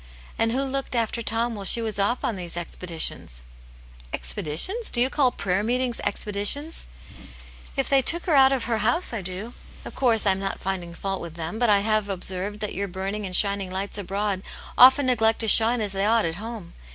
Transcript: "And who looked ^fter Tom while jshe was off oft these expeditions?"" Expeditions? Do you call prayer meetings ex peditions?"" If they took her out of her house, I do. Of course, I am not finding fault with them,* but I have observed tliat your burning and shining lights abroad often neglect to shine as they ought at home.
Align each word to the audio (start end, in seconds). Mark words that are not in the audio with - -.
"And 0.39 0.51
who 0.51 0.63
looked 0.63 0.93
^fter 0.93 1.23
Tom 1.23 1.53
while 1.53 1.63
jshe 1.63 1.83
was 1.83 1.99
off 1.99 2.23
oft 2.23 2.35
these 2.35 2.57
expeditions?"" 2.57 3.43
Expeditions? 4.15 4.89
Do 4.89 4.99
you 4.99 5.11
call 5.11 5.31
prayer 5.31 5.61
meetings 5.61 6.01
ex 6.03 6.25
peditions?"" 6.25 6.85
If 7.77 7.87
they 7.87 8.01
took 8.01 8.23
her 8.25 8.35
out 8.35 8.51
of 8.51 8.63
her 8.63 8.79
house, 8.79 9.13
I 9.13 9.21
do. 9.21 9.53
Of 9.85 9.93
course, 9.93 10.25
I 10.25 10.31
am 10.31 10.39
not 10.39 10.59
finding 10.59 10.95
fault 10.95 11.21
with 11.21 11.35
them,* 11.35 11.59
but 11.59 11.69
I 11.69 11.81
have 11.81 12.09
observed 12.09 12.61
tliat 12.63 12.73
your 12.73 12.87
burning 12.87 13.27
and 13.27 13.35
shining 13.35 13.69
lights 13.69 13.99
abroad 13.99 14.41
often 14.75 15.05
neglect 15.05 15.37
to 15.41 15.47
shine 15.47 15.81
as 15.81 15.91
they 15.91 16.07
ought 16.07 16.25
at 16.25 16.37
home. 16.41 16.73